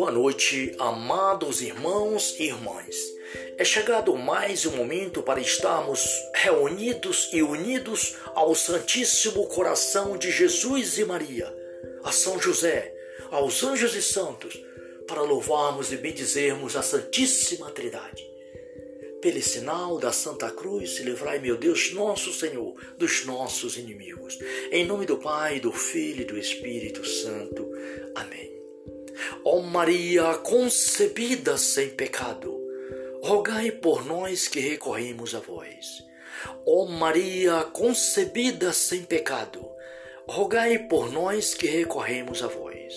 Boa 0.00 0.12
noite, 0.12 0.74
amados 0.78 1.60
irmãos 1.60 2.34
e 2.38 2.44
irmãs. 2.44 2.96
É 3.58 3.64
chegado 3.66 4.16
mais 4.16 4.64
um 4.64 4.74
momento 4.74 5.22
para 5.22 5.42
estarmos 5.42 6.08
reunidos 6.36 7.28
e 7.34 7.42
unidos 7.42 8.16
ao 8.34 8.54
Santíssimo 8.54 9.46
Coração 9.48 10.16
de 10.16 10.30
Jesus 10.30 10.96
e 10.96 11.04
Maria, 11.04 11.54
a 12.02 12.10
São 12.12 12.40
José, 12.40 12.94
aos 13.30 13.62
anjos 13.62 13.94
e 13.94 14.00
santos, 14.00 14.58
para 15.06 15.20
louvarmos 15.20 15.92
e 15.92 15.98
bendizermos 15.98 16.76
a 16.76 16.82
Santíssima 16.82 17.70
Trindade. 17.70 18.26
Pelo 19.20 19.42
sinal 19.42 19.98
da 19.98 20.12
Santa 20.12 20.50
Cruz, 20.50 20.98
livrai, 21.00 21.40
meu 21.40 21.58
Deus, 21.58 21.92
nosso 21.92 22.32
Senhor, 22.32 22.74
dos 22.96 23.26
nossos 23.26 23.76
inimigos. 23.76 24.38
Em 24.72 24.86
nome 24.86 25.04
do 25.04 25.18
Pai, 25.18 25.60
do 25.60 25.70
Filho 25.70 26.22
e 26.22 26.24
do 26.24 26.38
Espírito 26.38 27.06
Santo. 27.06 27.70
Amém. 28.14 28.59
Ó 29.42 29.60
Maria 29.60 30.34
concebida 30.34 31.56
sem 31.56 31.88
pecado, 31.88 32.60
rogai 33.22 33.70
por 33.70 34.04
nós 34.04 34.46
que 34.46 34.60
recorremos 34.60 35.34
a 35.34 35.40
vós. 35.40 36.04
Ó 36.66 36.84
Maria 36.84 37.64
concebida 37.72 38.70
sem 38.74 39.02
pecado, 39.02 39.66
rogai 40.26 40.80
por 40.80 41.10
nós 41.10 41.54
que 41.54 41.66
recorremos 41.66 42.42
a 42.42 42.48
vós. 42.48 42.94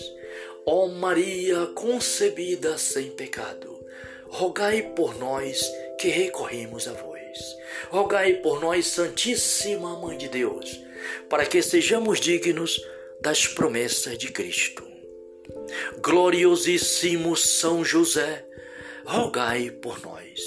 Ó 0.66 0.86
Maria 0.88 1.66
concebida 1.74 2.76
sem 2.76 3.10
pecado, 3.12 3.82
rogai 4.28 4.82
por 4.94 5.18
nós 5.18 5.72
que 5.98 6.08
recorremos 6.08 6.86
a 6.86 6.92
vós. 6.92 7.56
Rogai 7.90 8.34
por 8.34 8.60
nós, 8.60 8.86
Santíssima 8.88 9.98
Mãe 9.98 10.18
de 10.18 10.28
Deus, 10.28 10.78
para 11.28 11.46
que 11.46 11.62
sejamos 11.62 12.20
dignos 12.20 12.80
das 13.20 13.46
promessas 13.46 14.18
de 14.18 14.30
Cristo. 14.30 14.93
Gloriosíssimo 16.00 17.36
São 17.36 17.84
José, 17.84 18.46
rogai 19.04 19.70
por 19.70 20.00
nós. 20.02 20.40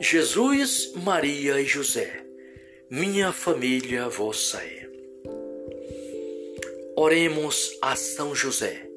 Jesus, 0.00 0.92
Maria 0.94 1.60
e 1.60 1.64
José, 1.64 2.24
minha 2.90 3.32
família 3.32 4.08
vossa 4.08 4.58
é. 4.58 4.88
Oremos 6.96 7.78
a 7.80 7.94
São 7.94 8.34
José. 8.34 8.88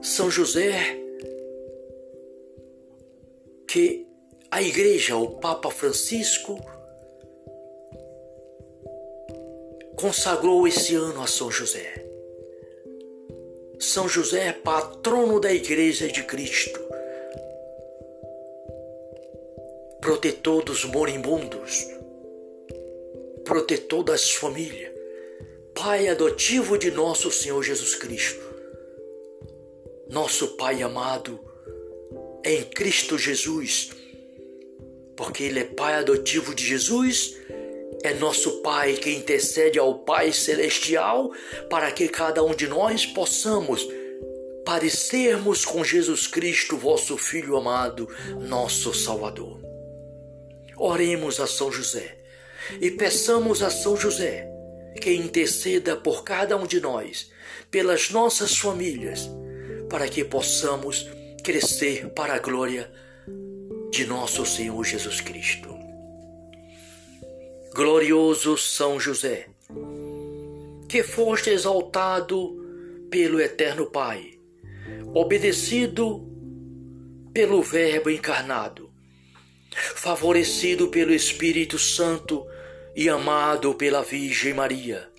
São 0.00 0.30
José, 0.30 0.98
que 3.68 4.06
a 4.50 4.62
Igreja, 4.62 5.16
o 5.16 5.38
Papa 5.38 5.70
Francisco, 5.70 6.58
consagrou 9.96 10.66
esse 10.66 10.94
ano 10.94 11.22
a 11.22 11.26
São 11.26 11.50
José. 11.50 12.03
São 13.84 14.08
José 14.08 14.48
é 14.48 14.52
patrono 14.52 15.38
da 15.38 15.52
Igreja 15.52 16.08
de 16.08 16.22
Cristo, 16.22 16.80
protetor 20.00 20.64
dos 20.64 20.86
moribundos, 20.86 21.86
protetor 23.44 24.02
das 24.02 24.32
famílias, 24.32 24.90
Pai 25.74 26.08
adotivo 26.08 26.78
de 26.78 26.90
nosso 26.90 27.30
Senhor 27.30 27.62
Jesus 27.62 27.94
Cristo, 27.94 28.42
nosso 30.08 30.56
Pai 30.56 30.82
amado 30.82 31.38
em 32.42 32.64
Cristo 32.64 33.18
Jesus, 33.18 33.90
porque 35.14 35.44
Ele 35.44 35.60
é 35.60 35.64
Pai 35.64 35.94
adotivo 35.96 36.54
de 36.54 36.64
Jesus 36.64 37.36
é 38.08 38.14
nosso 38.14 38.62
Pai 38.62 38.94
que 38.94 39.10
intercede 39.10 39.78
ao 39.78 40.00
Pai 40.00 40.32
Celestial 40.32 41.32
para 41.70 41.90
que 41.90 42.08
cada 42.08 42.44
um 42.44 42.54
de 42.54 42.66
nós 42.66 43.06
possamos 43.06 43.88
parecermos 44.64 45.64
com 45.64 45.84
Jesus 45.84 46.26
Cristo, 46.26 46.76
vosso 46.76 47.16
Filho 47.16 47.56
amado, 47.56 48.08
nosso 48.40 48.92
Salvador. 48.94 49.60
Oremos 50.76 51.40
a 51.40 51.46
São 51.46 51.70
José 51.70 52.18
e 52.80 52.90
peçamos 52.90 53.62
a 53.62 53.70
São 53.70 53.96
José 53.96 54.50
que 55.00 55.12
interceda 55.12 55.96
por 55.96 56.24
cada 56.24 56.56
um 56.56 56.66
de 56.66 56.80
nós, 56.80 57.30
pelas 57.70 58.10
nossas 58.10 58.56
famílias, 58.56 59.28
para 59.88 60.08
que 60.08 60.24
possamos 60.24 61.08
crescer 61.42 62.08
para 62.10 62.34
a 62.34 62.38
glória 62.38 62.90
de 63.90 64.06
nosso 64.06 64.44
Senhor 64.46 64.82
Jesus 64.84 65.20
Cristo. 65.20 65.73
Glorioso 67.74 68.56
São 68.56 69.00
José, 69.00 69.48
que 70.88 71.02
foste 71.02 71.50
exaltado 71.50 72.54
pelo 73.10 73.40
Eterno 73.40 73.86
Pai, 73.86 74.38
obedecido 75.12 76.24
pelo 77.32 77.60
Verbo 77.64 78.10
encarnado, 78.10 78.92
favorecido 79.96 80.86
pelo 80.86 81.12
Espírito 81.12 81.76
Santo 81.76 82.46
e 82.94 83.08
amado 83.08 83.74
pela 83.74 84.04
Virgem 84.04 84.54
Maria. 84.54 85.10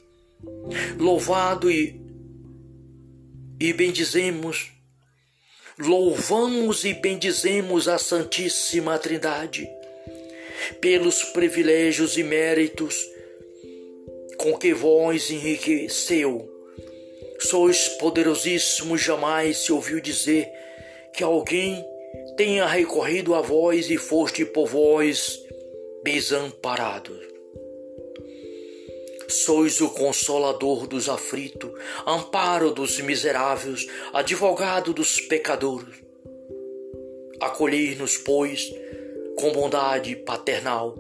Louvado 0.98 1.70
e, 1.70 2.00
e 3.60 3.74
bendizemos, 3.74 4.72
louvamos 5.78 6.86
e 6.86 6.94
bendizemos 6.94 7.90
a 7.90 7.98
Santíssima 7.98 8.98
Trindade 8.98 9.68
pelos 10.80 11.24
privilégios 11.24 12.18
e 12.18 12.24
méritos 12.24 12.96
com 14.38 14.58
que 14.58 14.74
vós 14.74 15.30
enriqueceu. 15.32 16.52
Sois 17.40 17.90
poderosíssimos, 18.00 19.02
jamais 19.02 19.58
se 19.58 19.72
ouviu 19.72 20.00
dizer 20.00 20.50
que 21.14 21.24
alguém 21.24 21.84
tenha 22.38 22.66
recorrido 22.66 23.34
a 23.34 23.42
vós 23.42 23.90
e 23.90 23.98
foste 23.98 24.46
por 24.46 24.68
vós 24.68 25.40
desamparado. 26.04 27.18
Sois 29.28 29.82
o 29.82 29.90
consolador 29.90 30.86
dos 30.88 31.10
aflitos, 31.10 31.72
amparo 32.06 32.72
dos 32.72 33.00
miseráveis, 33.00 33.88
advogado 34.14 34.94
dos 34.94 35.20
pecadores. 35.20 35.96
Acolhei-nos, 37.42 38.18
pois, 38.18 38.72
com 39.38 39.52
bondade 39.52 40.16
paternal, 40.16 40.96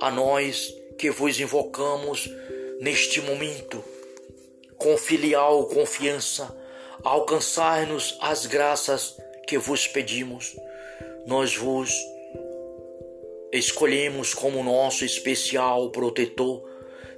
a 0.00 0.10
nós 0.10 0.74
que 0.98 1.10
vos 1.10 1.38
invocamos 1.38 2.28
neste 2.80 3.20
momento, 3.20 3.82
com 4.76 4.96
filial 4.96 5.66
confiança, 5.66 6.56
alcançar-nos 7.02 8.16
as 8.20 8.46
graças 8.46 9.16
que 9.46 9.58
vos 9.58 9.86
pedimos. 9.86 10.56
Nós 11.26 11.56
vos 11.56 11.92
escolhemos 13.52 14.34
como 14.34 14.62
nosso 14.62 15.04
especial 15.04 15.90
protetor, 15.90 16.62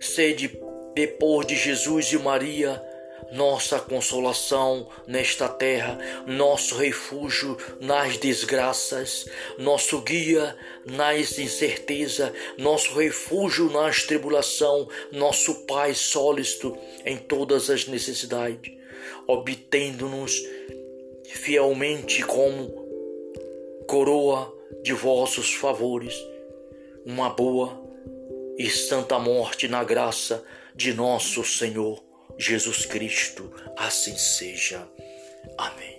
sede 0.00 0.61
depois 0.94 1.47
de 1.47 1.56
Jesus 1.56 2.12
e 2.12 2.19
Maria 2.19 2.91
nossa 3.32 3.81
consolação 3.81 4.87
nesta 5.06 5.48
terra, 5.48 5.98
nosso 6.26 6.76
refúgio 6.76 7.56
nas 7.81 8.19
desgraças, 8.19 9.26
nosso 9.59 10.03
guia 10.03 10.54
nas 10.84 11.38
incertezas, 11.38 12.31
nosso 12.59 12.94
refúgio 12.98 13.70
nas 13.70 14.03
tribulação, 14.03 14.87
nosso 15.10 15.66
Pai 15.66 15.94
sólido 15.94 16.76
em 17.06 17.16
todas 17.16 17.70
as 17.70 17.87
necessidades, 17.87 18.72
obtendo-nos 19.26 20.34
fielmente 21.25 22.22
como 22.22 22.70
coroa 23.88 24.54
de 24.82 24.93
vossos 24.93 25.54
favores, 25.54 26.14
uma 27.06 27.31
boa 27.31 27.81
e 28.59 28.69
santa 28.69 29.19
morte 29.19 29.69
na 29.69 29.82
graça 29.82 30.44
de 30.75 30.93
nosso 30.93 31.43
Senhor 31.44 32.12
Jesus 32.38 32.87
Cristo, 32.87 33.52
assim 33.76 34.17
seja. 34.17 34.87
Amém. 35.58 35.99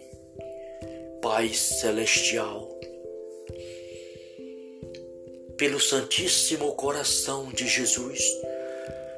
Pai 1.21 1.53
Celestial, 1.53 2.67
pelo 5.57 5.79
Santíssimo 5.79 6.73
Coração 6.75 7.49
de 7.51 7.67
Jesus, 7.67 8.21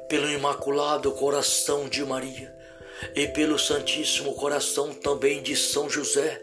pelo 0.08 0.30
Imaculado 0.30 1.10
Coração 1.12 1.88
de 1.88 2.04
Maria 2.04 2.54
e 3.14 3.26
pelo 3.28 3.58
Santíssimo 3.58 4.34
Coração 4.34 4.94
também 4.94 5.42
de 5.42 5.56
São 5.56 5.90
José, 5.90 6.40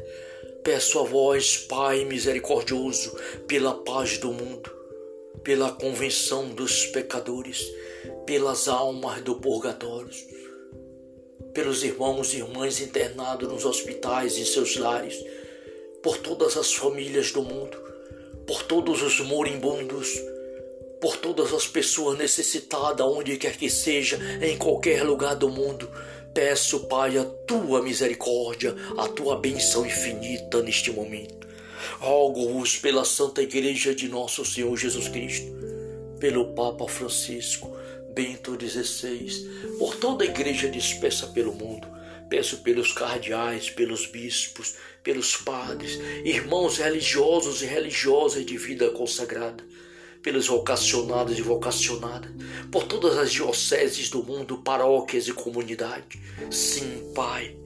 peço 0.64 1.00
a 1.00 1.04
vós, 1.04 1.58
Pai 1.58 2.04
misericordioso, 2.04 3.16
pela 3.48 3.74
paz 3.74 4.18
do 4.18 4.34
mundo, 4.34 4.70
pela 5.44 5.72
convenção 5.72 6.50
dos 6.50 6.88
pecadores, 6.88 7.66
pelas 8.26 8.68
almas 8.68 9.22
do 9.22 9.36
purgatório 9.36 10.12
pelos 11.54 11.84
irmãos 11.84 12.34
e 12.34 12.38
irmãs 12.38 12.82
internados 12.82 13.48
nos 13.48 13.66
hospitais 13.66 14.38
e 14.38 14.46
seus 14.46 14.76
lares, 14.76 15.16
por 16.02 16.18
todas 16.18 16.58
as 16.58 16.74
famílias 16.74 17.32
do 17.32 17.44
mundo, 17.44 17.78
por 18.48 18.64
todos 18.64 19.02
os 19.02 19.20
moribundos, 19.22 20.10
por 21.00 21.18
todas 21.18 21.54
as 21.54 21.68
pessoas 21.68 22.18
necessitadas, 22.18 23.06
onde 23.06 23.38
quer 23.38 23.58
que 23.58 23.70
seja, 23.70 24.20
em 24.42 24.58
qualquer 24.58 25.04
lugar 25.04 25.36
do 25.36 25.50
mundo. 25.50 25.90
Peço, 26.34 26.82
Pai, 26.88 27.18
a 27.18 27.24
tua 27.24 27.82
misericórdia, 27.82 28.76
a 28.98 29.08
tua 29.08 29.38
benção 29.38 29.86
infinita 29.86 30.62
neste 30.64 30.92
momento. 30.92 31.48
Rogo-vos 32.00 32.78
pela 32.78 33.06
Santa 33.06 33.42
Igreja 33.42 33.94
de 33.94 34.08
Nosso 34.08 34.44
Senhor 34.44 34.76
Jesus 34.76 35.08
Cristo, 35.08 35.46
pelo 36.20 36.54
Papa 36.54 36.88
Francisco, 36.88 37.76
Bento 38.14 38.58
XVI, 38.60 39.78
por 39.80 39.96
toda 39.96 40.24
a 40.24 40.28
igreja 40.28 40.70
dispersa 40.70 41.28
pelo 41.28 41.54
mundo. 41.54 41.88
Peço 42.30 42.58
pelos 42.58 42.92
cardeais, 42.92 43.70
pelos 43.70 44.08
bispos, 44.08 44.76
pelos 45.04 45.36
padres, 45.36 46.00
irmãos 46.24 46.78
religiosos 46.78 47.62
e 47.62 47.66
religiosas 47.66 48.46
de 48.46 48.58
vida 48.58 48.90
consagrada 48.92 49.64
pelos 50.24 50.48
vocacionados 50.48 51.38
e 51.38 51.42
vocacionadas, 51.42 52.32
por 52.72 52.86
todas 52.86 53.18
as 53.18 53.32
dioceses 53.32 54.10
do 54.10 54.24
mundo, 54.24 54.60
paróquias 54.60 55.28
e 55.28 55.34
comunidades. 55.34 56.20
Sim, 56.50 57.12
Pai, 57.14 57.58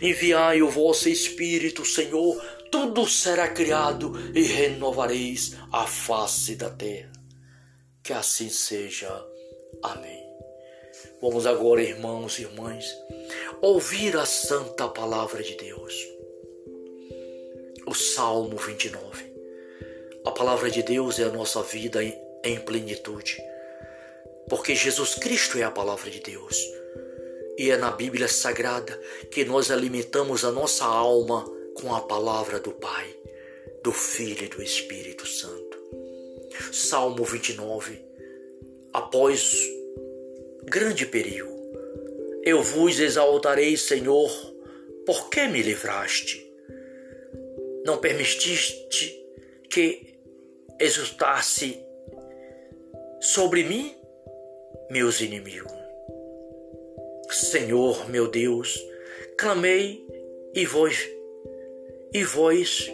enviai 0.00 0.62
o 0.62 0.70
vosso 0.70 1.08
Espírito, 1.08 1.84
Senhor, 1.84 2.40
tudo 2.70 3.06
será 3.08 3.48
criado 3.48 4.12
e 4.32 4.42
renovareis 4.42 5.56
a 5.72 5.86
face 5.86 6.54
da 6.54 6.70
terra. 6.70 7.12
Que 8.00 8.12
assim 8.12 8.48
seja. 8.48 9.33
Amém. 9.82 10.24
Vamos 11.20 11.46
agora, 11.46 11.82
irmãos 11.82 12.38
e 12.38 12.42
irmãs, 12.42 12.84
ouvir 13.60 14.16
a 14.16 14.26
santa 14.26 14.88
palavra 14.88 15.42
de 15.42 15.54
Deus. 15.56 15.94
O 17.86 17.94
Salmo 17.94 18.56
29. 18.56 19.34
A 20.24 20.30
palavra 20.30 20.70
de 20.70 20.82
Deus 20.82 21.18
é 21.18 21.24
a 21.24 21.30
nossa 21.30 21.62
vida 21.62 22.02
em 22.02 22.60
plenitude, 22.60 23.42
porque 24.48 24.74
Jesus 24.74 25.14
Cristo 25.14 25.58
é 25.58 25.62
a 25.62 25.70
palavra 25.70 26.10
de 26.10 26.20
Deus. 26.20 26.56
E 27.56 27.70
é 27.70 27.76
na 27.76 27.90
Bíblia 27.90 28.26
Sagrada 28.26 28.98
que 29.30 29.44
nós 29.44 29.70
alimentamos 29.70 30.44
a 30.44 30.50
nossa 30.50 30.84
alma 30.84 31.44
com 31.74 31.94
a 31.94 32.00
palavra 32.00 32.58
do 32.58 32.72
Pai, 32.72 33.14
do 33.82 33.92
Filho 33.92 34.44
e 34.44 34.48
do 34.48 34.62
Espírito 34.62 35.26
Santo. 35.26 35.78
Salmo 36.72 37.24
29. 37.24 38.13
Após 38.94 39.52
grande 40.62 41.04
perigo, 41.04 41.52
eu 42.44 42.62
vos 42.62 43.00
exaltarei, 43.00 43.76
Senhor, 43.76 44.30
porque 45.04 45.48
me 45.48 45.60
livraste. 45.60 46.48
Não 47.84 47.98
permitiste 47.98 49.20
que 49.68 50.14
exultasse 50.80 51.84
sobre 53.20 53.64
mim 53.64 53.96
meus 54.88 55.20
inimigos. 55.20 55.72
Senhor, 57.30 58.08
meu 58.08 58.28
Deus, 58.28 58.80
clamei 59.36 60.06
e 60.54 60.64
vós 60.64 61.04
e 62.12 62.22
vós 62.22 62.92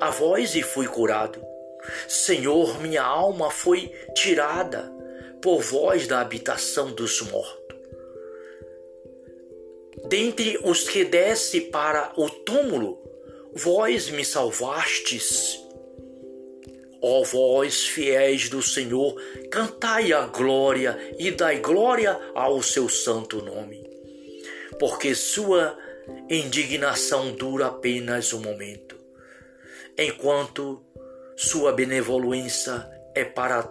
a 0.00 0.10
vós 0.10 0.54
e 0.54 0.62
fui 0.62 0.86
curado. 0.86 1.44
Senhor, 2.06 2.80
minha 2.80 3.02
alma 3.02 3.50
foi 3.50 3.92
tirada 4.14 4.93
por 5.44 5.60
vós 5.60 6.08
da 6.08 6.20
habitação 6.20 6.90
dos 6.90 7.20
mortos. 7.20 7.76
Dentre 10.08 10.58
os 10.64 10.88
que 10.88 11.04
desce 11.04 11.60
para 11.60 12.12
o 12.16 12.28
túmulo, 12.28 12.98
vós 13.54 14.10
me 14.10 14.24
salvastes 14.24 15.62
Ó 17.06 17.22
vós, 17.22 17.84
fiéis 17.84 18.48
do 18.48 18.62
Senhor, 18.62 19.14
cantai 19.50 20.10
a 20.14 20.24
glória 20.24 20.98
e 21.18 21.30
dai 21.30 21.58
glória 21.58 22.18
ao 22.34 22.62
seu 22.62 22.88
santo 22.88 23.44
nome. 23.44 23.86
Porque 24.78 25.14
sua 25.14 25.76
indignação 26.30 27.32
dura 27.32 27.66
apenas 27.66 28.32
um 28.32 28.40
momento, 28.40 28.96
enquanto 29.98 30.82
sua 31.36 31.74
benevolência 31.74 32.88
é 33.14 33.22
para 33.22 33.70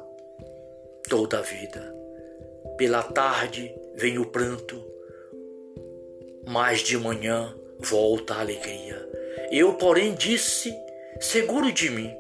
toda 1.08 1.40
a 1.40 1.42
vida. 1.42 1.94
Pela 2.78 3.04
tarde 3.04 3.74
vem 3.96 4.18
o 4.18 4.26
pranto, 4.26 4.84
mas 6.48 6.80
de 6.80 6.98
manhã 6.98 7.56
volta 7.80 8.36
a 8.36 8.40
alegria. 8.42 9.08
Eu, 9.52 9.74
porém, 9.76 10.16
disse, 10.16 10.74
seguro 11.20 11.72
de 11.72 11.90
mim, 11.90 12.12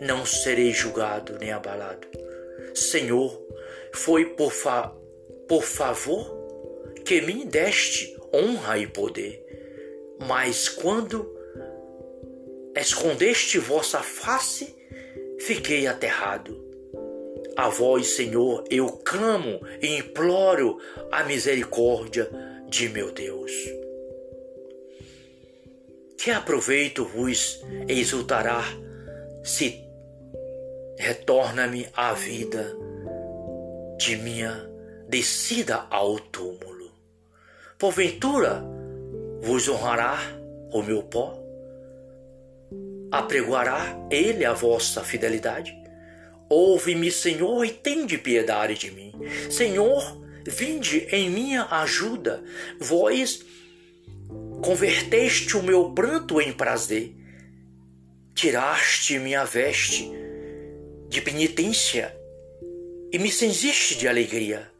não 0.00 0.24
serei 0.24 0.72
julgado 0.72 1.38
nem 1.38 1.52
abalado. 1.52 2.08
Senhor, 2.74 3.40
foi 3.92 4.26
por, 4.26 4.50
fa 4.50 4.94
por 5.48 5.62
favor 5.62 6.38
que 7.04 7.20
me 7.20 7.44
deste 7.44 8.16
honra 8.32 8.78
e 8.78 8.86
poder, 8.86 9.44
mas 10.26 10.68
quando 10.68 11.36
escondeste 12.76 13.58
vossa 13.58 14.00
face, 14.00 14.74
fiquei 15.40 15.86
aterrado. 15.86 16.69
A 17.60 17.68
vós, 17.68 18.16
Senhor, 18.16 18.64
eu 18.70 18.88
clamo 18.88 19.60
e 19.82 19.98
imploro 19.98 20.78
a 21.12 21.24
misericórdia 21.24 22.26
de 22.66 22.88
meu 22.88 23.12
Deus. 23.12 23.52
Que 26.16 26.30
aproveito 26.30 27.04
vos 27.04 27.62
exultará 27.86 28.64
se 29.44 29.78
retorna-me 30.96 31.86
à 31.94 32.14
vida 32.14 32.74
de 33.98 34.16
minha 34.16 34.66
descida 35.06 35.86
ao 35.90 36.18
túmulo. 36.18 36.90
Porventura 37.78 38.64
vos 39.42 39.68
honrará 39.68 40.16
o 40.72 40.82
meu 40.82 41.02
pó? 41.02 41.38
Apregoará 43.12 44.08
ele 44.10 44.46
a 44.46 44.54
vossa 44.54 45.04
fidelidade? 45.04 45.79
Ouve-me, 46.50 47.12
Senhor, 47.12 47.64
e 47.64 47.70
tende 47.70 48.18
piedade 48.18 48.74
de 48.74 48.90
mim. 48.90 49.12
Senhor, 49.48 50.20
vinde 50.44 51.06
em 51.12 51.30
minha 51.30 51.64
ajuda. 51.66 52.42
Vós 52.80 53.44
converteste 54.60 55.56
o 55.56 55.62
meu 55.62 55.92
pranto 55.92 56.40
em 56.40 56.52
prazer. 56.52 57.14
Tiraste 58.34 59.18
minha 59.18 59.44
veste 59.44 60.10
de 61.08 61.20
penitência 61.20 62.16
e 63.12 63.18
me 63.18 63.30
cenziste 63.30 63.96
de 63.96 64.08
alegria. 64.08 64.70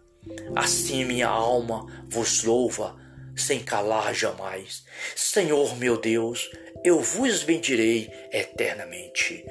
Assim 0.54 1.04
minha 1.04 1.28
alma 1.28 1.86
vos 2.08 2.42
louva 2.42 2.98
sem 3.36 3.60
calar 3.60 4.14
jamais. 4.14 4.84
Senhor 5.16 5.76
meu 5.76 5.96
Deus, 5.96 6.50
eu 6.84 7.00
vos 7.00 7.42
bendirei 7.42 8.10
eternamente. 8.32 9.44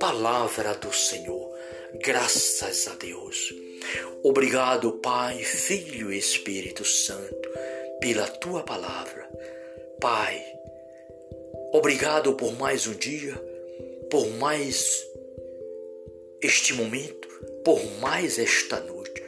Palavra 0.00 0.74
do 0.74 0.92
Senhor, 0.92 1.53
graças 2.02 2.88
a 2.88 2.94
Deus. 2.94 3.54
Obrigado, 4.22 4.92
Pai, 4.94 5.38
Filho 5.42 6.12
e 6.12 6.18
Espírito 6.18 6.84
Santo, 6.84 7.48
pela 8.00 8.26
tua 8.26 8.62
palavra. 8.62 9.28
Pai, 10.00 10.42
obrigado 11.72 12.34
por 12.34 12.52
mais 12.58 12.86
um 12.86 12.94
dia, 12.94 13.34
por 14.10 14.28
mais 14.38 15.06
este 16.42 16.72
momento, 16.72 17.28
por 17.64 17.84
mais 18.00 18.38
esta 18.38 18.80
noite. 18.80 19.22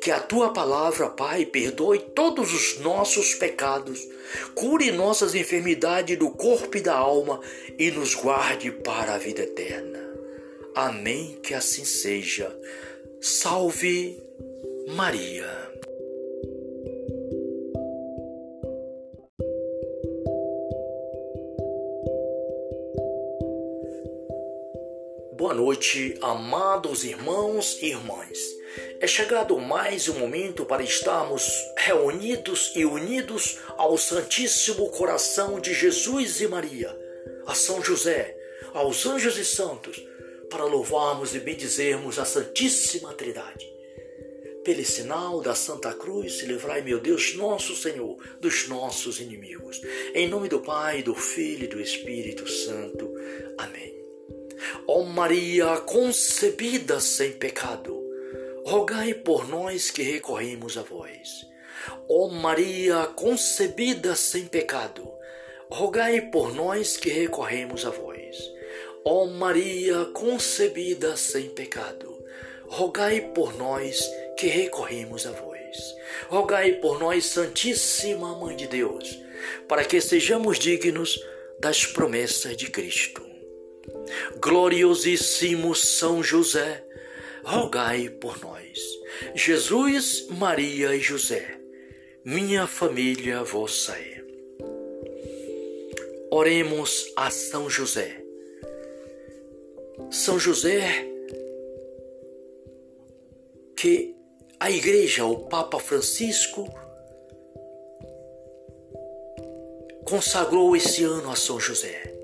Que 0.00 0.10
a 0.12 0.20
tua 0.20 0.52
palavra, 0.52 1.08
Pai, 1.10 1.44
perdoe 1.44 1.98
todos 1.98 2.54
os 2.54 2.78
nossos 2.78 3.34
pecados, 3.34 4.06
cure 4.54 4.92
nossas 4.92 5.34
enfermidades 5.34 6.16
do 6.16 6.30
corpo 6.30 6.76
e 6.76 6.80
da 6.80 6.94
alma 6.94 7.40
e 7.76 7.90
nos 7.90 8.14
guarde 8.14 8.70
para 8.70 9.14
a 9.14 9.18
vida 9.18 9.42
eterna. 9.42 10.05
Amém. 10.76 11.40
Que 11.42 11.54
assim 11.54 11.86
seja. 11.86 12.54
Salve 13.18 14.22
Maria. 14.88 15.48
Boa 25.32 25.54
noite, 25.54 26.18
amados 26.20 27.04
irmãos 27.04 27.78
e 27.80 27.86
irmãs. 27.86 28.38
É 29.00 29.06
chegado 29.06 29.58
mais 29.58 30.10
um 30.10 30.18
momento 30.18 30.66
para 30.66 30.82
estarmos 30.82 31.72
reunidos 31.78 32.72
e 32.76 32.84
unidos 32.84 33.60
ao 33.78 33.96
Santíssimo 33.96 34.90
Coração 34.90 35.58
de 35.58 35.72
Jesus 35.72 36.42
e 36.42 36.48
Maria, 36.48 36.94
a 37.46 37.54
São 37.54 37.82
José, 37.82 38.36
aos 38.74 39.06
anjos 39.06 39.38
e 39.38 39.44
santos, 39.44 40.06
para 40.50 40.64
louvarmos 40.64 41.34
e 41.34 41.40
bendizermos 41.40 42.18
a 42.18 42.24
Santíssima 42.24 43.12
Trindade. 43.14 43.66
Pelo 44.64 44.84
sinal 44.84 45.40
da 45.40 45.54
Santa 45.54 45.92
Cruz, 45.94 46.42
livrai, 46.42 46.82
meu 46.82 46.98
Deus, 46.98 47.36
nosso 47.36 47.76
Senhor, 47.76 48.16
dos 48.40 48.66
nossos 48.66 49.20
inimigos. 49.20 49.80
Em 50.12 50.28
nome 50.28 50.48
do 50.48 50.60
Pai, 50.60 51.02
do 51.02 51.14
Filho 51.14 51.64
e 51.64 51.68
do 51.68 51.80
Espírito 51.80 52.48
Santo. 52.48 53.12
Amém. 53.58 53.94
Ó 54.88 55.02
Maria 55.04 55.76
concebida 55.78 56.98
sem 56.98 57.32
pecado, 57.32 58.02
rogai 58.64 59.14
por 59.14 59.48
nós 59.48 59.90
que 59.90 60.02
recorremos 60.02 60.76
a 60.76 60.82
vós. 60.82 61.46
Ó 62.08 62.28
Maria 62.28 63.06
concebida 63.14 64.16
sem 64.16 64.46
pecado, 64.46 65.08
rogai 65.70 66.22
por 66.22 66.54
nós 66.54 66.96
que 66.96 67.10
recorremos 67.10 67.84
a 67.84 67.90
vós. 67.90 68.15
Ó 69.08 69.24
Maria 69.26 70.06
concebida 70.06 71.16
sem 71.16 71.48
pecado, 71.50 72.18
rogai 72.66 73.20
por 73.32 73.56
nós 73.56 74.04
que 74.36 74.48
recorremos 74.48 75.24
a 75.24 75.30
vós. 75.30 75.76
Rogai 76.28 76.72
por 76.72 76.98
nós, 76.98 77.24
Santíssima 77.26 78.36
Mãe 78.36 78.56
de 78.56 78.66
Deus, 78.66 79.16
para 79.68 79.84
que 79.84 80.00
sejamos 80.00 80.58
dignos 80.58 81.24
das 81.60 81.86
promessas 81.86 82.56
de 82.56 82.68
Cristo. 82.68 83.22
Gloriosíssimo 84.40 85.72
São 85.76 86.20
José, 86.20 86.84
rogai 87.44 88.08
por 88.08 88.40
nós. 88.40 88.76
Jesus, 89.36 90.26
Maria 90.30 90.96
e 90.96 91.00
José, 91.00 91.60
minha 92.24 92.66
família 92.66 93.44
vossa 93.44 93.92
é. 93.92 94.24
Oremos 96.28 97.06
a 97.14 97.30
São 97.30 97.70
José. 97.70 98.25
São 100.10 100.38
José, 100.38 101.06
que 103.76 104.14
a 104.58 104.70
Igreja, 104.70 105.24
o 105.24 105.40
Papa 105.48 105.78
Francisco, 105.78 106.68
consagrou 110.04 110.76
esse 110.76 111.04
ano 111.04 111.30
a 111.30 111.36
São 111.36 111.58
José. 111.58 112.14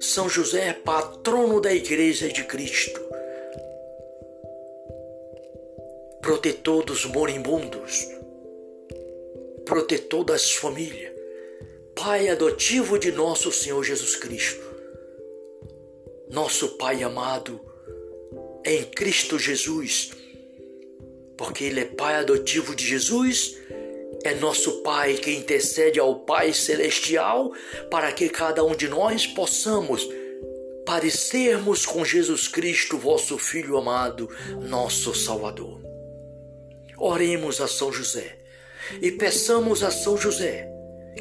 São 0.00 0.28
José, 0.28 0.72
patrono 0.72 1.60
da 1.60 1.72
Igreja 1.72 2.28
de 2.28 2.44
Cristo, 2.44 3.00
protetor 6.20 6.84
dos 6.84 7.04
moribundos, 7.04 8.06
protetor 9.64 10.24
das 10.24 10.52
famílias, 10.52 11.18
Pai 11.94 12.28
adotivo 12.28 12.96
de 12.96 13.10
nosso 13.10 13.50
Senhor 13.50 13.82
Jesus 13.82 14.14
Cristo, 14.14 14.67
nosso 16.30 16.76
Pai 16.76 17.02
amado 17.02 17.60
em 18.64 18.84
Cristo 18.84 19.38
Jesus, 19.38 20.10
porque 21.36 21.64
Ele 21.64 21.80
é 21.80 21.84
Pai 21.84 22.16
adotivo 22.16 22.74
de 22.74 22.86
Jesus 22.86 23.56
é 24.24 24.34
nosso 24.34 24.82
Pai 24.82 25.14
que 25.14 25.30
intercede 25.30 26.00
ao 26.00 26.20
Pai 26.20 26.52
Celestial 26.52 27.52
para 27.90 28.12
que 28.12 28.28
cada 28.28 28.64
um 28.64 28.74
de 28.74 28.88
nós 28.88 29.26
possamos 29.26 30.08
parecermos 30.84 31.86
com 31.86 32.04
Jesus 32.04 32.48
Cristo, 32.48 32.98
vosso 32.98 33.38
Filho 33.38 33.76
amado, 33.76 34.28
nosso 34.68 35.14
Salvador. 35.14 35.80
Oremos 36.96 37.60
a 37.60 37.68
São 37.68 37.92
José 37.92 38.38
e 39.00 39.12
peçamos 39.12 39.84
a 39.84 39.90
São 39.90 40.16
José 40.16 40.68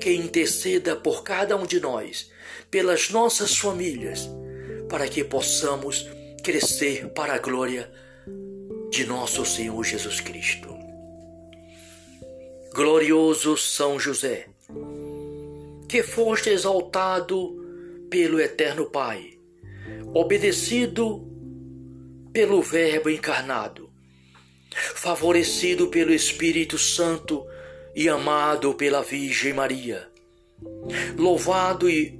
que 0.01 0.11
interceda 0.11 0.95
por 0.95 1.23
cada 1.23 1.55
um 1.55 1.65
de 1.65 1.79
nós, 1.79 2.31
pelas 2.71 3.09
nossas 3.09 3.57
famílias, 3.57 4.27
para 4.89 5.08
que 5.08 5.24
possamos 5.24 6.08
crescer 6.44 7.10
para 7.10 7.36
a 7.36 7.39
glória 7.39 7.91
de 8.89 9.06
nosso 9.06 9.46
Senhor 9.46 9.84
Jesus 9.84 10.22
Cristo. 10.22 10.75
Glorioso 12.74 13.58
São 13.58 14.00
José, 14.00 14.48
que 15.89 16.03
foste 16.03 16.50
exaltado 16.50 17.56
pelo 18.10 18.39
Eterno 18.39 18.86
Pai, 18.86 19.38
obedecido 20.13 21.27
pelo 22.32 22.62
Verbo 22.62 23.10
encarnado, 23.10 23.89
favorecido 24.74 25.88
pelo 25.88 26.13
Espírito 26.13 26.77
Santo 26.77 27.46
e 27.96 28.08
amado 28.08 28.74
pela 28.75 29.01
Virgem 29.01 29.53
Maria. 29.53 30.08
Louvado 31.17 31.89
e, 31.89 32.16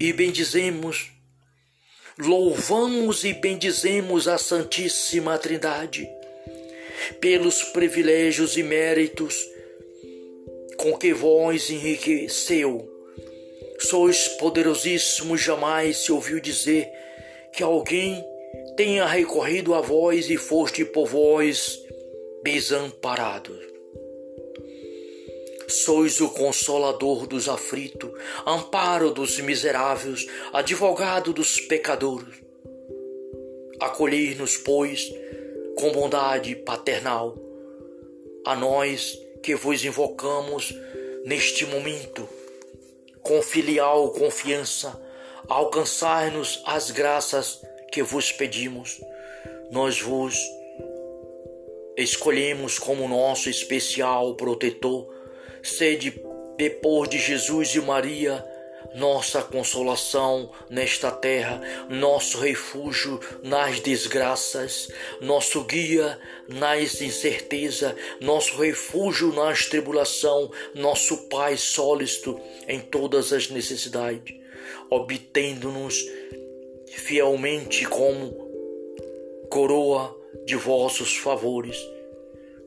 e 0.00 0.12
bendizemos, 0.12 1.10
louvamos 2.18 3.24
e 3.24 3.32
bendizemos 3.32 4.28
a 4.28 4.38
Santíssima 4.38 5.38
Trindade 5.38 6.08
pelos 7.20 7.62
privilégios 7.64 8.56
e 8.56 8.62
méritos 8.62 9.36
com 10.76 10.96
que 10.96 11.12
vós 11.12 11.70
enriqueceu. 11.70 12.88
Sois 13.80 14.28
poderosíssimos, 14.28 15.40
jamais 15.40 15.98
se 15.98 16.12
ouviu 16.12 16.40
dizer 16.40 16.88
que 17.52 17.62
alguém 17.62 18.24
tenha 18.76 19.06
recorrido 19.06 19.74
a 19.74 19.80
vós 19.80 20.30
e 20.30 20.36
foste 20.36 20.84
por 20.84 21.06
vós 21.06 21.78
desamparados. 22.42 23.77
Sois 25.68 26.18
o 26.20 26.30
consolador 26.30 27.26
dos 27.26 27.46
aflitos, 27.46 28.10
amparo 28.46 29.12
dos 29.12 29.38
miseráveis, 29.38 30.26
advogado 30.50 31.32
dos 31.32 31.60
pecadores. 31.60 32.42
Acolhei-nos, 33.78 34.56
pois, 34.56 35.12
com 35.76 35.92
bondade 35.92 36.56
paternal, 36.56 37.36
a 38.46 38.56
nós 38.56 39.18
que 39.42 39.54
vos 39.54 39.84
invocamos 39.84 40.74
neste 41.26 41.66
momento, 41.66 42.26
com 43.22 43.42
filial 43.42 44.10
confiança, 44.12 44.98
alcançar-nos 45.46 46.62
as 46.64 46.90
graças 46.90 47.60
que 47.92 48.02
vos 48.02 48.32
pedimos. 48.32 49.00
Nós 49.70 50.00
vos 50.00 50.34
escolhemos 51.94 52.78
como 52.78 53.06
nosso 53.06 53.50
especial 53.50 54.34
protetor, 54.34 55.17
sede 55.68 56.22
depois 56.56 57.08
de 57.08 57.18
Jesus 57.18 57.74
e 57.74 57.80
Maria 57.80 58.44
nossa 58.94 59.42
consolação 59.42 60.50
nesta 60.68 61.10
terra, 61.10 61.60
nosso 61.88 62.38
refúgio 62.38 63.20
nas 63.42 63.80
desgraças, 63.80 64.88
nosso 65.20 65.64
guia 65.64 66.18
nas 66.48 67.00
incertezas, 67.00 67.94
nosso 68.20 68.56
refúgio 68.56 69.32
nas 69.32 69.66
tribulação, 69.66 70.50
nosso 70.74 71.28
Pai 71.28 71.56
sólido 71.56 72.40
em 72.66 72.80
todas 72.80 73.32
as 73.32 73.48
necessidades, 73.50 74.34
obtendo-nos 74.90 76.04
fielmente 76.88 77.84
como 77.84 78.48
coroa 79.50 80.16
de 80.44 80.56
vossos 80.56 81.16
favores, 81.16 81.76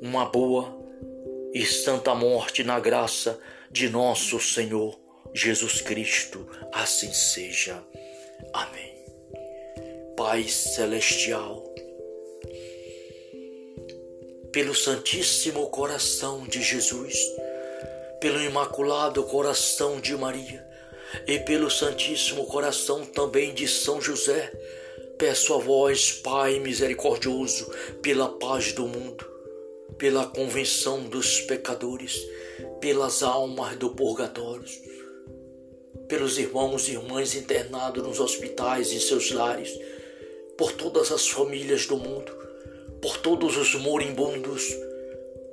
uma 0.01 0.25
boa 0.25 0.80
e 1.53 1.65
santa 1.65 2.15
morte 2.15 2.63
na 2.63 2.79
graça 2.79 3.39
de 3.69 3.89
nosso 3.89 4.39
Senhor 4.39 4.99
Jesus 5.33 5.81
Cristo, 5.81 6.47
assim 6.73 7.11
seja. 7.13 7.83
Amém. 8.53 8.91
Pai 10.17 10.43
Celestial, 10.43 11.63
pelo 14.51 14.75
Santíssimo 14.75 15.69
Coração 15.69 16.45
de 16.45 16.61
Jesus, 16.61 17.17
pelo 18.19 18.41
Imaculado 18.41 19.23
Coração 19.23 19.99
de 19.99 20.15
Maria 20.15 20.65
e 21.25 21.39
pelo 21.39 21.71
Santíssimo 21.71 22.45
Coração 22.45 23.05
também 23.05 23.53
de 23.53 23.67
São 23.67 24.01
José, 24.01 24.51
peço 25.17 25.53
a 25.53 25.57
vós, 25.57 26.11
Pai 26.11 26.59
misericordioso, 26.59 27.71
pela 28.01 28.27
paz 28.27 28.73
do 28.73 28.87
mundo, 28.87 29.25
pela 29.97 30.25
convenção 30.25 31.03
dos 31.03 31.41
pecadores, 31.41 32.19
pelas 32.79 33.23
almas 33.23 33.75
do 33.77 33.91
purgatório 33.91 34.65
pelos 36.11 36.37
irmãos 36.37 36.89
e 36.89 36.91
irmãs 36.91 37.35
internados 37.35 38.05
nos 38.05 38.19
hospitais 38.19 38.91
e 38.91 38.99
seus 38.99 39.31
lares, 39.31 39.71
por 40.57 40.73
todas 40.73 41.09
as 41.09 41.25
famílias 41.29 41.85
do 41.85 41.95
mundo, 41.95 42.29
por 43.01 43.15
todos 43.19 43.55
os 43.55 43.75
moribundos, 43.75 44.75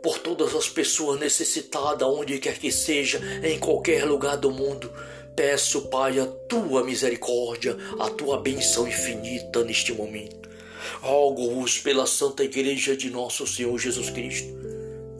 por 0.03 0.19
todas 0.19 0.57
as 0.57 0.69
pessoas 0.69 1.21
necessitadas, 1.21 2.09
onde 2.09 2.41
quer 2.41 2.59
que 2.59 2.73
seja, 2.73 3.21
em 3.45 3.57
qualquer 3.61 4.05
lugar 4.05 4.37
do 4.37 4.51
mundo. 4.51 4.93
Peço, 5.37 5.83
Pai, 5.83 6.19
a 6.19 6.27
tua 6.27 6.83
misericórdia, 6.83 7.77
a 8.01 8.11
tua 8.11 8.41
bênção 8.41 8.89
infinita 8.89 9.63
neste 9.63 9.93
momento. 9.93 10.48
Rogo-vos 11.01 11.79
pela 11.79 12.07
Santa 12.07 12.43
Igreja 12.43 12.97
de 12.97 13.09
nosso 13.09 13.47
Senhor 13.47 13.79
Jesus 13.79 14.11
Cristo, 14.11 14.49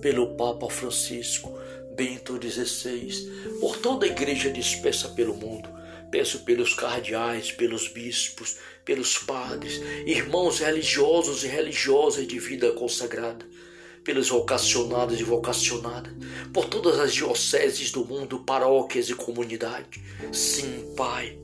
pelo 0.01 0.35
Papa 0.35 0.69
Francisco, 0.69 1.57
Bento 1.95 2.39
XVI, 2.41 3.59
por 3.61 3.77
toda 3.77 4.07
a 4.07 4.09
igreja 4.09 4.51
dispersa 4.51 5.09
pelo 5.11 5.35
mundo. 5.35 5.69
Peço 6.11 6.41
pelos 6.41 6.75
cardeais, 6.75 7.53
pelos 7.53 7.89
bispos, 7.89 8.57
pelos 8.85 9.19
padres, 9.19 9.81
irmãos 10.07 10.59
religiosos 10.59 11.45
e 11.45 11.47
religiosas 11.49 12.27
de 12.27 12.39
vida 12.39 12.73
consagrada, 12.73 13.45
pelos 14.03 14.31
vocacionados 14.31 15.21
e 15.21 15.23
vocacionadas, 15.23 16.13
por 16.53 16.65
todas 16.65 16.99
as 16.99 17.13
dioceses 17.13 17.93
do 17.93 18.05
mundo, 18.05 18.41
paróquias 18.41 19.11
e 19.11 19.15
comunidades. 19.15 20.01
Sim, 20.33 20.95
Pai, 20.97 21.39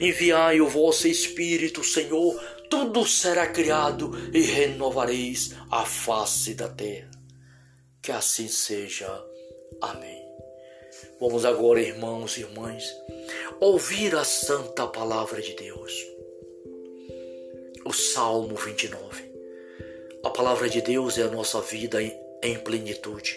enviai 0.00 0.60
o 0.60 0.68
vosso 0.68 1.06
Espírito, 1.06 1.84
Senhor, 1.84 2.40
tudo 2.68 3.06
será 3.06 3.46
criado 3.46 4.10
e 4.32 4.40
renovareis 4.40 5.54
a 5.70 5.84
face 5.84 6.54
da 6.54 6.68
terra. 6.68 7.10
Que 8.02 8.12
assim 8.12 8.48
seja. 8.48 9.08
Amém. 9.80 10.24
Vamos 11.20 11.44
agora, 11.44 11.80
irmãos 11.80 12.36
e 12.36 12.40
irmãs, 12.40 12.84
ouvir 13.60 14.14
a 14.14 14.24
santa 14.24 14.86
palavra 14.86 15.40
de 15.40 15.54
Deus. 15.54 15.92
O 17.84 17.92
Salmo 17.92 18.54
29. 18.54 19.24
A 20.24 20.30
palavra 20.30 20.68
de 20.68 20.80
Deus 20.80 21.18
é 21.18 21.22
a 21.22 21.30
nossa 21.30 21.60
vida 21.60 22.02
em 22.02 22.58
plenitude, 22.58 23.36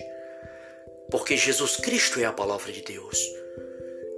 porque 1.11 1.37
Jesus 1.37 1.77
Cristo 1.77 2.19
é 2.19 2.25
a 2.25 2.33
palavra 2.33 2.71
de 2.71 2.81
Deus. 2.81 3.17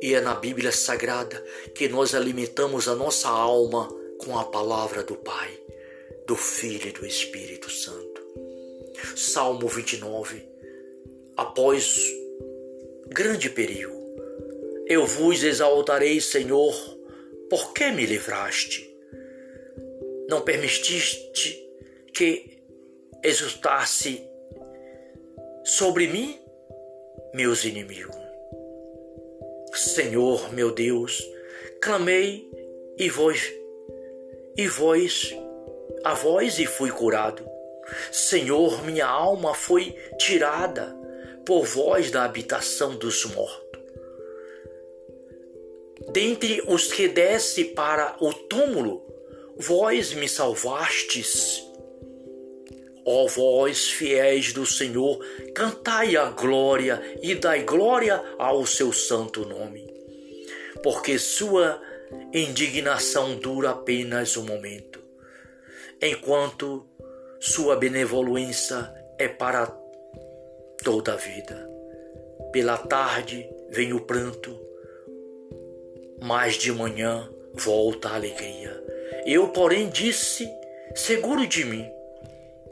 E 0.01 0.15
é 0.15 0.21
na 0.21 0.33
Bíblia 0.33 0.71
Sagrada 0.71 1.39
que 1.75 1.87
nós 1.87 2.15
alimentamos 2.15 2.87
a 2.87 2.95
nossa 2.95 3.29
alma 3.29 3.87
com 4.23 4.37
a 4.37 4.45
palavra 4.45 5.03
do 5.03 5.15
Pai, 5.15 5.59
do 6.27 6.35
Filho 6.35 6.89
e 6.89 6.91
do 6.91 7.05
Espírito 7.05 7.69
Santo. 7.71 8.21
Salmo 9.15 9.67
29. 9.67 10.47
Após 11.35 11.99
grande 13.07 13.49
perigo, 13.49 13.99
eu 14.87 15.05
vos 15.05 15.43
exaltarei, 15.43 16.21
Senhor, 16.21 16.73
porque 17.49 17.89
me 17.91 18.05
livraste. 18.05 18.87
Não 20.29 20.41
permitiste 20.41 21.67
que 22.13 22.59
exultasse 23.23 24.23
sobre 25.63 26.07
mim 26.07 26.39
meus 27.33 27.65
inimigos. 27.65 28.15
Senhor, 29.73 30.53
meu 30.53 30.71
Deus, 30.71 31.27
clamei 31.81 32.47
e 32.97 33.09
vós 33.09 33.60
e 34.57 34.67
vós 34.67 35.33
a 36.03 36.13
vós 36.13 36.59
e 36.59 36.65
fui 36.65 36.89
curado. 36.89 37.45
Senhor, 38.11 38.83
minha 38.83 39.05
alma 39.05 39.53
foi 39.53 39.95
tirada 40.17 40.95
por 41.45 41.65
vós 41.65 42.09
da 42.09 42.23
habitação 42.23 42.95
dos 42.95 43.25
mortos. 43.25 43.81
Dentre 46.11 46.61
os 46.67 46.91
que 46.91 47.07
desce 47.07 47.65
para 47.65 48.15
o 48.19 48.33
túmulo, 48.33 49.05
vós 49.57 50.13
me 50.13 50.27
salvastes. 50.27 51.63
Ó 53.05 53.27
vós, 53.27 53.89
fiéis 53.89 54.53
do 54.53 54.65
Senhor, 54.65 55.23
cantai 55.55 56.15
a 56.15 56.29
glória 56.29 57.01
e 57.21 57.35
dai 57.35 57.63
glória 57.63 58.23
ao 58.37 58.65
seu 58.65 58.91
santo 58.91 59.45
nome. 59.47 59.91
Porque 60.83 61.17
sua 61.17 61.81
indignação 62.33 63.35
dura 63.35 63.71
apenas 63.71 64.37
um 64.37 64.45
momento, 64.45 64.99
enquanto 66.01 66.87
sua 67.39 67.75
benevolência 67.75 68.93
é 69.17 69.27
para 69.27 69.67
toda 70.83 71.13
a 71.13 71.17
vida. 71.17 71.69
Pela 72.51 72.77
tarde 72.77 73.49
vem 73.69 73.93
o 73.93 74.01
pranto, 74.01 74.59
mas 76.21 76.55
de 76.55 76.71
manhã 76.71 77.29
volta 77.53 78.09
a 78.09 78.15
alegria. 78.15 78.81
Eu, 79.25 79.49
porém, 79.49 79.89
disse, 79.89 80.49
seguro 80.95 81.45
de 81.47 81.63
mim, 81.65 81.89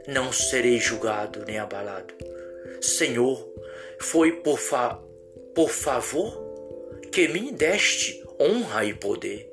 não 0.06 0.32
serei 0.32 0.78
julgado 0.78 1.44
nem 1.46 1.58
abalado. 1.58 2.14
Senhor, 2.80 3.48
foi 4.00 4.32
por, 4.32 4.58
fa 4.58 5.00
por 5.54 5.70
favor 5.70 6.50
que 7.12 7.28
me 7.28 7.52
deste 7.52 8.19
honra 8.40 8.84
e 8.84 8.94
poder. 8.94 9.50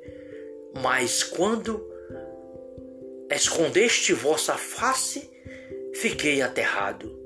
Mas 0.82 1.22
quando 1.22 1.86
escondeste 3.30 4.12
vossa 4.12 4.54
face, 4.54 5.30
fiquei 5.94 6.40
aterrado. 6.40 7.18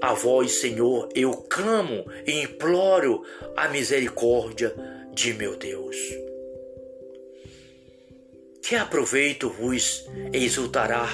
A 0.00 0.14
vós, 0.14 0.60
Senhor, 0.60 1.08
eu 1.14 1.32
clamo 1.32 2.04
e 2.24 2.42
imploro 2.42 3.24
a 3.56 3.68
misericórdia 3.68 4.72
de 5.12 5.34
meu 5.34 5.56
Deus. 5.56 5.96
Que 8.62 8.76
aproveito 8.76 9.50
vos 9.50 10.08
exultará 10.32 11.08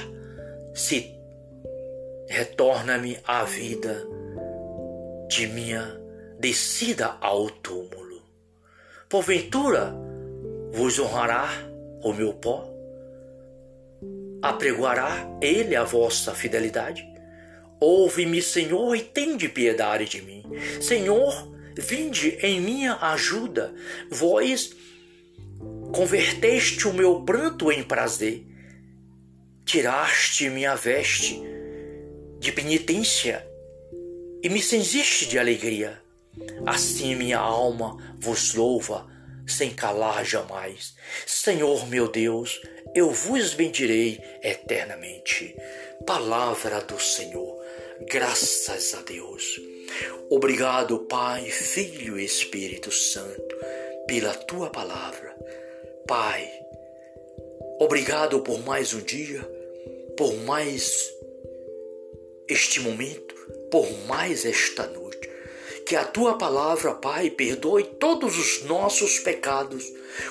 se 0.74 1.14
retorna-me 2.28 3.18
a 3.24 3.44
vida 3.44 4.06
de 5.28 5.46
minha 5.46 6.00
descida 6.38 7.16
ao 7.20 7.48
túmulo. 7.48 8.03
Porventura 9.08 9.94
vos 10.72 10.98
honrará 10.98 11.48
o 12.02 12.12
meu 12.12 12.32
pó? 12.32 12.70
Apregoará 14.42 15.26
ele 15.40 15.74
a 15.74 15.84
vossa 15.84 16.34
fidelidade? 16.34 17.06
Ouve-me, 17.80 18.42
Senhor, 18.42 18.94
e 18.94 19.00
tende 19.00 19.48
piedade 19.48 20.06
de 20.06 20.22
mim. 20.22 20.42
Senhor, 20.80 21.52
vinde 21.76 22.38
em 22.42 22.60
minha 22.60 22.96
ajuda. 22.96 23.74
Vós 24.10 24.74
converteste 25.92 26.88
o 26.88 26.92
meu 26.92 27.22
pranto 27.22 27.70
em 27.70 27.82
prazer 27.82 28.46
tiraste 29.64 30.48
minha 30.50 30.74
veste 30.74 31.42
de 32.38 32.52
penitência 32.52 33.44
e 34.42 34.48
me 34.48 34.60
cenziste 34.60 35.26
de 35.26 35.38
alegria. 35.38 36.00
Assim 36.66 37.14
minha 37.14 37.38
alma 37.38 37.96
vos 38.18 38.54
louva 38.54 39.06
sem 39.46 39.70
calar 39.70 40.24
jamais. 40.24 40.94
Senhor 41.26 41.86
meu 41.88 42.08
Deus, 42.08 42.60
eu 42.94 43.10
vos 43.10 43.54
bendirei 43.54 44.20
eternamente. 44.42 45.54
Palavra 46.06 46.80
do 46.80 46.98
Senhor, 46.98 47.62
graças 48.08 48.94
a 48.94 49.02
Deus. 49.02 49.60
Obrigado, 50.30 51.00
Pai, 51.00 51.44
Filho 51.50 52.18
e 52.18 52.24
Espírito 52.24 52.90
Santo, 52.90 53.56
pela 54.06 54.34
tua 54.34 54.70
palavra. 54.70 55.34
Pai, 56.06 56.50
Obrigado 57.80 58.40
por 58.40 58.60
mais 58.60 58.94
um 58.94 59.00
dia, 59.00 59.42
por 60.16 60.32
mais 60.44 61.12
este 62.48 62.78
momento, 62.78 63.34
por 63.68 63.90
mais 64.06 64.44
esta 64.46 64.86
noite. 64.86 65.13
Que 65.86 65.96
a 65.96 66.04
tua 66.04 66.38
palavra, 66.38 66.94
Pai, 66.94 67.30
perdoe 67.30 67.84
todos 67.84 68.38
os 68.38 68.64
nossos 68.64 69.18
pecados, 69.18 69.84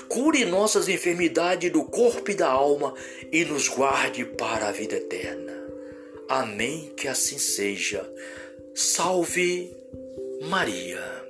cure 0.08 0.46
nossas 0.46 0.90
enfermidades 0.90 1.72
do 1.72 1.84
corpo 1.84 2.32
e 2.32 2.34
da 2.34 2.50
alma 2.50 2.94
e 3.32 3.46
nos 3.46 3.68
guarde 3.68 4.26
para 4.26 4.70
a 4.70 4.72
vida 4.72 4.96
eterna. 4.96 5.54
Amém. 6.28 6.92
Que 6.98 7.08
assim 7.08 7.38
seja. 7.38 8.10
Salve 8.74 9.76
Maria. 10.42 11.23